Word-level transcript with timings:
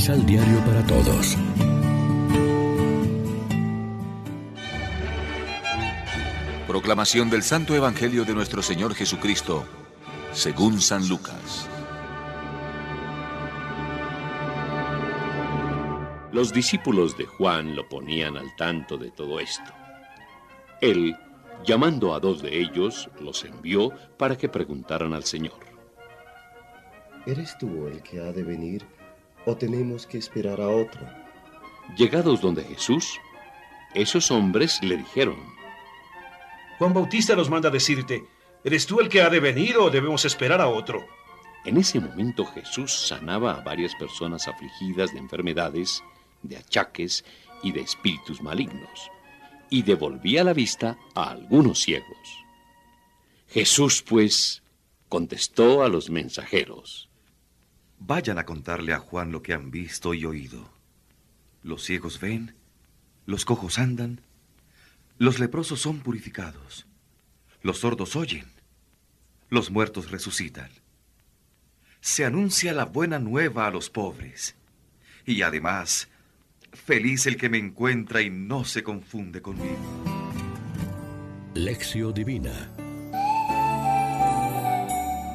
Misal 0.00 0.24
Diario 0.24 0.58
para 0.64 0.82
Todos. 0.86 1.36
Proclamación 6.66 7.28
del 7.28 7.42
Santo 7.42 7.74
Evangelio 7.74 8.24
de 8.24 8.32
nuestro 8.32 8.62
Señor 8.62 8.94
Jesucristo, 8.94 9.62
según 10.32 10.80
San 10.80 11.06
Lucas. 11.06 11.68
Los 16.32 16.50
discípulos 16.54 17.18
de 17.18 17.26
Juan 17.26 17.76
lo 17.76 17.86
ponían 17.86 18.38
al 18.38 18.56
tanto 18.56 18.96
de 18.96 19.10
todo 19.10 19.38
esto. 19.38 19.70
Él, 20.80 21.14
llamando 21.62 22.14
a 22.14 22.20
dos 22.20 22.40
de 22.40 22.58
ellos, 22.58 23.10
los 23.20 23.44
envió 23.44 23.90
para 24.16 24.38
que 24.38 24.48
preguntaran 24.48 25.12
al 25.12 25.24
Señor. 25.24 25.60
¿Eres 27.26 27.58
tú 27.58 27.86
el 27.86 28.00
que 28.02 28.20
ha 28.20 28.32
de 28.32 28.42
venir 28.44 28.86
o 29.46 29.56
tenemos 29.56 30.06
que 30.06 30.18
esperar 30.18 30.60
a 30.60 30.68
otro? 30.68 31.00
Llegados 31.96 32.40
donde 32.40 32.64
Jesús, 32.64 33.18
esos 33.94 34.30
hombres 34.30 34.82
le 34.82 34.96
dijeron, 34.96 35.38
Juan 36.78 36.94
Bautista 36.94 37.36
nos 37.36 37.50
manda 37.50 37.68
decirte, 37.68 38.24
¿eres 38.64 38.86
tú 38.86 39.00
el 39.00 39.08
que 39.08 39.22
ha 39.22 39.28
de 39.28 39.40
venir 39.40 39.76
o 39.76 39.90
debemos 39.90 40.24
esperar 40.24 40.60
a 40.60 40.68
otro? 40.68 41.04
En 41.64 41.76
ese 41.76 42.00
momento 42.00 42.46
Jesús 42.46 42.92
sanaba 42.92 43.52
a 43.52 43.60
varias 43.60 43.94
personas 43.94 44.48
afligidas 44.48 45.12
de 45.12 45.18
enfermedades 45.18 46.02
de 46.42 46.56
achaques 46.56 47.24
y 47.62 47.72
de 47.72 47.80
espíritus 47.80 48.40
malignos, 48.40 49.10
y 49.68 49.82
devolvía 49.82 50.42
la 50.42 50.54
vista 50.54 50.96
a 51.14 51.30
algunos 51.30 51.80
ciegos. 51.80 52.44
Jesús, 53.48 54.02
pues, 54.02 54.62
contestó 55.08 55.82
a 55.82 55.88
los 55.88 56.08
mensajeros. 56.08 57.09
Vayan 58.00 58.38
a 58.38 58.44
contarle 58.44 58.92
a 58.92 58.98
Juan 58.98 59.30
lo 59.30 59.42
que 59.42 59.54
han 59.54 59.70
visto 59.70 60.12
y 60.14 60.24
oído. 60.24 60.68
Los 61.62 61.84
ciegos 61.84 62.18
ven, 62.18 62.56
los 63.26 63.44
cojos 63.44 63.78
andan, 63.78 64.22
los 65.18 65.38
leprosos 65.38 65.80
son 65.80 66.00
purificados, 66.00 66.86
los 67.62 67.78
sordos 67.78 68.16
oyen, 68.16 68.50
los 69.48 69.70
muertos 69.70 70.10
resucitan. 70.10 70.70
Se 72.00 72.24
anuncia 72.24 72.72
la 72.72 72.86
buena 72.86 73.18
nueva 73.18 73.66
a 73.66 73.70
los 73.70 73.90
pobres, 73.90 74.56
y 75.26 75.42
además 75.42 76.08
Feliz 76.72 77.26
el 77.26 77.36
que 77.36 77.48
me 77.48 77.58
encuentra 77.58 78.22
y 78.22 78.30
no 78.30 78.64
se 78.64 78.82
confunde 78.82 79.42
conmigo. 79.42 79.76
Lección 81.54 82.14
Divina 82.14 82.70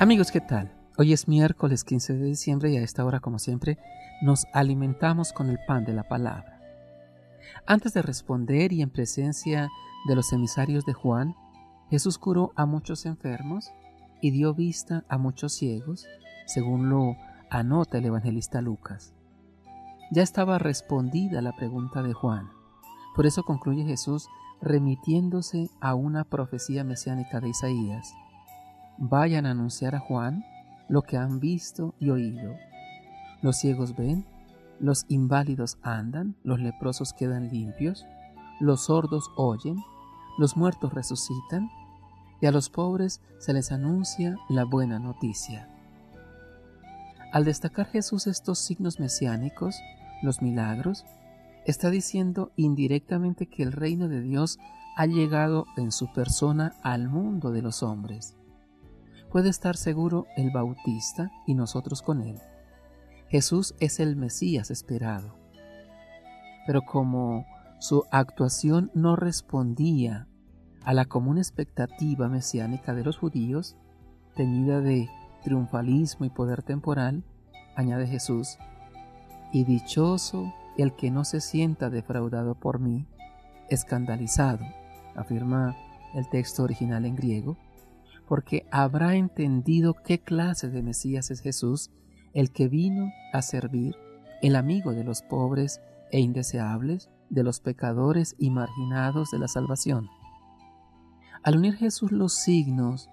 Amigos, 0.00 0.30
¿qué 0.30 0.40
tal? 0.40 0.72
Hoy 0.96 1.12
es 1.12 1.26
miércoles 1.26 1.82
15 1.82 2.12
de 2.14 2.24
diciembre 2.24 2.70
y 2.70 2.76
a 2.76 2.82
esta 2.82 3.04
hora, 3.04 3.18
como 3.18 3.40
siempre, 3.40 3.78
nos 4.22 4.46
alimentamos 4.52 5.32
con 5.32 5.50
el 5.50 5.58
pan 5.66 5.84
de 5.84 5.92
la 5.92 6.04
palabra. 6.04 6.60
Antes 7.66 7.94
de 7.94 8.02
responder 8.02 8.72
y 8.72 8.80
en 8.80 8.90
presencia 8.90 9.70
de 10.06 10.14
los 10.14 10.32
emisarios 10.32 10.86
de 10.86 10.92
Juan, 10.92 11.34
Jesús 11.90 12.16
curó 12.16 12.52
a 12.54 12.64
muchos 12.64 13.06
enfermos 13.06 13.72
y 14.20 14.30
dio 14.30 14.54
vista 14.54 15.04
a 15.08 15.18
muchos 15.18 15.54
ciegos, 15.54 16.06
según 16.46 16.88
lo 16.88 17.16
anota 17.50 17.98
el 17.98 18.04
evangelista 18.04 18.60
Lucas. 18.60 19.14
Ya 20.12 20.22
estaba 20.22 20.60
respondida 20.60 21.42
la 21.42 21.56
pregunta 21.56 22.04
de 22.04 22.12
Juan. 22.12 22.50
Por 23.16 23.26
eso 23.26 23.42
concluye 23.42 23.84
Jesús 23.84 24.28
remitiéndose 24.62 25.70
a 25.80 25.96
una 25.96 26.22
profecía 26.22 26.84
mesiánica 26.84 27.40
de 27.40 27.48
Isaías. 27.48 28.14
Vayan 28.96 29.44
a 29.46 29.50
anunciar 29.50 29.96
a 29.96 29.98
Juan 29.98 30.44
lo 30.88 31.02
que 31.02 31.16
han 31.16 31.40
visto 31.40 31.94
y 31.98 32.10
oído. 32.10 32.56
Los 33.42 33.58
ciegos 33.58 33.96
ven, 33.96 34.26
los 34.80 35.04
inválidos 35.08 35.78
andan, 35.82 36.36
los 36.42 36.60
leprosos 36.60 37.12
quedan 37.12 37.50
limpios, 37.50 38.06
los 38.60 38.86
sordos 38.86 39.30
oyen, 39.36 39.82
los 40.38 40.56
muertos 40.56 40.92
resucitan, 40.92 41.70
y 42.40 42.46
a 42.46 42.52
los 42.52 42.68
pobres 42.68 43.20
se 43.38 43.52
les 43.52 43.72
anuncia 43.72 44.36
la 44.48 44.64
buena 44.64 44.98
noticia. 44.98 45.68
Al 47.32 47.44
destacar 47.44 47.86
Jesús 47.86 48.26
estos 48.26 48.58
signos 48.58 49.00
mesiánicos, 49.00 49.76
los 50.22 50.42
milagros, 50.42 51.04
está 51.64 51.90
diciendo 51.90 52.52
indirectamente 52.56 53.46
que 53.46 53.62
el 53.62 53.72
reino 53.72 54.08
de 54.08 54.20
Dios 54.20 54.58
ha 54.96 55.06
llegado 55.06 55.66
en 55.76 55.90
su 55.90 56.12
persona 56.12 56.74
al 56.82 57.08
mundo 57.08 57.50
de 57.50 57.62
los 57.62 57.82
hombres. 57.82 58.36
Puede 59.34 59.48
estar 59.48 59.76
seguro 59.76 60.28
el 60.36 60.52
Bautista 60.52 61.32
y 61.44 61.54
nosotros 61.54 62.02
con 62.02 62.22
él. 62.22 62.38
Jesús 63.26 63.74
es 63.80 63.98
el 63.98 64.14
Mesías 64.14 64.70
esperado. 64.70 65.34
Pero 66.68 66.82
como 66.82 67.44
su 67.80 68.04
actuación 68.12 68.92
no 68.94 69.16
respondía 69.16 70.28
a 70.84 70.94
la 70.94 71.06
común 71.06 71.38
expectativa 71.38 72.28
mesiánica 72.28 72.94
de 72.94 73.02
los 73.02 73.18
judíos, 73.18 73.76
teñida 74.36 74.80
de 74.80 75.10
triunfalismo 75.42 76.26
y 76.26 76.30
poder 76.30 76.62
temporal, 76.62 77.24
añade 77.74 78.06
Jesús, 78.06 78.56
y 79.52 79.64
dichoso 79.64 80.54
el 80.78 80.94
que 80.94 81.10
no 81.10 81.24
se 81.24 81.40
sienta 81.40 81.90
defraudado 81.90 82.54
por 82.54 82.78
mí, 82.78 83.08
escandalizado, 83.68 84.64
afirma 85.16 85.74
el 86.14 86.28
texto 86.28 86.62
original 86.62 87.04
en 87.04 87.16
griego, 87.16 87.56
porque 88.28 88.66
habrá 88.70 89.16
entendido 89.16 89.94
qué 90.04 90.20
clase 90.20 90.68
de 90.70 90.82
Mesías 90.82 91.30
es 91.30 91.40
Jesús, 91.40 91.90
el 92.32 92.50
que 92.50 92.68
vino 92.68 93.12
a 93.32 93.42
servir, 93.42 93.94
el 94.42 94.56
amigo 94.56 94.92
de 94.92 95.04
los 95.04 95.22
pobres 95.22 95.80
e 96.10 96.20
indeseables, 96.20 97.10
de 97.30 97.42
los 97.42 97.60
pecadores 97.60 98.34
y 98.38 98.50
marginados 98.50 99.30
de 99.30 99.38
la 99.38 99.48
salvación. 99.48 100.08
Al 101.42 101.56
unir 101.56 101.74
Jesús 101.74 102.12
los 102.12 102.34
signos 102.34 103.10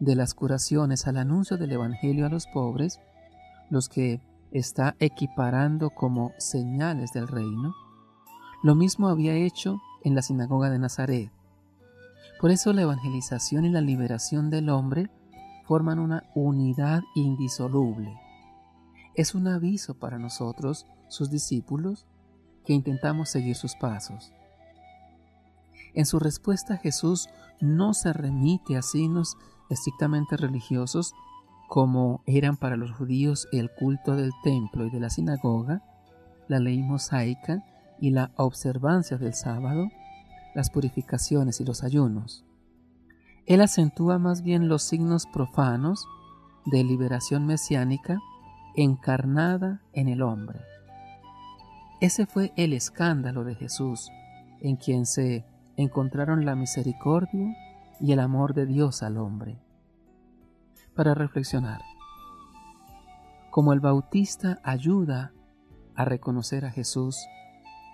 de 0.00 0.14
las 0.14 0.34
curaciones 0.34 1.06
al 1.06 1.16
anuncio 1.16 1.56
del 1.56 1.72
Evangelio 1.72 2.26
a 2.26 2.28
los 2.28 2.46
pobres, 2.46 3.00
los 3.70 3.88
que 3.88 4.20
está 4.50 4.96
equiparando 4.98 5.90
como 5.90 6.32
señales 6.38 7.12
del 7.12 7.28
reino, 7.28 7.74
lo 8.62 8.74
mismo 8.74 9.08
había 9.08 9.34
hecho 9.34 9.80
en 10.04 10.14
la 10.14 10.22
sinagoga 10.22 10.70
de 10.70 10.78
Nazaret. 10.78 11.32
Por 12.42 12.50
eso 12.50 12.72
la 12.72 12.82
evangelización 12.82 13.66
y 13.66 13.68
la 13.68 13.80
liberación 13.80 14.50
del 14.50 14.68
hombre 14.68 15.08
forman 15.64 16.00
una 16.00 16.24
unidad 16.34 17.02
indisoluble. 17.14 18.18
Es 19.14 19.36
un 19.36 19.46
aviso 19.46 19.94
para 19.94 20.18
nosotros, 20.18 20.88
sus 21.06 21.30
discípulos, 21.30 22.04
que 22.66 22.72
intentamos 22.72 23.28
seguir 23.28 23.54
sus 23.54 23.76
pasos. 23.76 24.32
En 25.94 26.04
su 26.04 26.18
respuesta 26.18 26.78
Jesús 26.78 27.28
no 27.60 27.94
se 27.94 28.12
remite 28.12 28.76
a 28.76 28.82
signos 28.82 29.36
estrictamente 29.70 30.36
religiosos 30.36 31.14
como 31.68 32.24
eran 32.26 32.56
para 32.56 32.76
los 32.76 32.90
judíos 32.90 33.46
el 33.52 33.70
culto 33.70 34.16
del 34.16 34.32
templo 34.42 34.84
y 34.84 34.90
de 34.90 34.98
la 34.98 35.10
sinagoga, 35.10 35.84
la 36.48 36.58
ley 36.58 36.82
mosaica 36.82 37.64
y 38.00 38.10
la 38.10 38.32
observancia 38.34 39.16
del 39.16 39.34
sábado, 39.34 39.90
las 40.54 40.70
purificaciones 40.70 41.60
y 41.60 41.64
los 41.64 41.82
ayunos. 41.82 42.44
Él 43.46 43.60
acentúa 43.60 44.18
más 44.18 44.42
bien 44.42 44.68
los 44.68 44.82
signos 44.82 45.26
profanos 45.26 46.06
de 46.66 46.84
liberación 46.84 47.46
mesiánica 47.46 48.20
encarnada 48.76 49.82
en 49.92 50.08
el 50.08 50.22
hombre. 50.22 50.60
Ese 52.00 52.26
fue 52.26 52.52
el 52.56 52.72
escándalo 52.72 53.44
de 53.44 53.54
Jesús, 53.54 54.10
en 54.60 54.76
quien 54.76 55.06
se 55.06 55.44
encontraron 55.76 56.44
la 56.44 56.54
misericordia 56.54 57.56
y 58.00 58.12
el 58.12 58.20
amor 58.20 58.54
de 58.54 58.66
Dios 58.66 59.02
al 59.02 59.18
hombre. 59.18 59.58
Para 60.94 61.14
reflexionar, 61.14 61.80
como 63.50 63.72
el 63.72 63.80
Bautista 63.80 64.60
ayuda 64.62 65.32
a 65.94 66.04
reconocer 66.04 66.64
a 66.64 66.70
Jesús, 66.70 67.16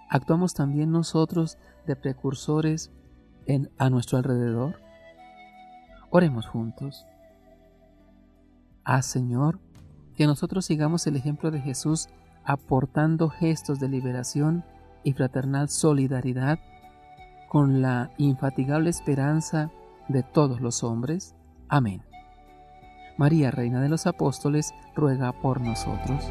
¿actuamos 0.09 0.55
también 0.55 0.91
nosotros 0.91 1.59
de 1.87 1.97
precursores 1.97 2.91
en, 3.47 3.71
a 3.79 3.91
nuestro 3.91 4.19
alrededor? 4.19 4.81
Oremos 6.11 6.47
juntos. 6.47 7.07
Ah, 8.85 9.03
Señor, 9.03 9.61
que 10.17 10.27
nosotros 10.27 10.65
sigamos 10.65 11.07
el 11.07 11.17
ejemplo 11.17 11.51
de 11.51 11.61
Jesús 11.61 12.09
aportando 12.45 13.29
gestos 13.29 13.79
de 13.79 13.89
liberación 13.89 14.65
y 15.05 15.13
fraternal 15.13 15.69
solidaridad 15.69 16.59
con 17.49 17.83
la 17.83 18.11
infatigable 18.17 18.91
esperanza 18.91 19.71
de 20.09 20.23
todos 20.23 20.61
los 20.61 20.83
hombres. 20.83 21.35
Amén. 21.69 22.03
María, 23.19 23.51
Reina 23.51 23.81
de 23.81 23.89
los 23.89 24.07
Apóstoles, 24.07 24.73
ruega 24.95 25.33
por 25.33 25.61
nosotros. 25.61 26.31